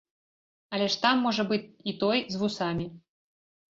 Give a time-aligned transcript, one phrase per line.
[0.77, 2.85] Але ж там можа быць і той, з вусамі.